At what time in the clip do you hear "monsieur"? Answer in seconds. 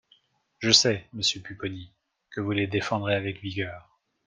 1.13-1.41